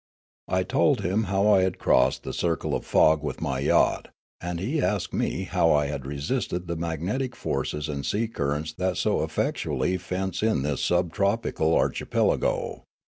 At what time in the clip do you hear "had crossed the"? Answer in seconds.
1.61-2.33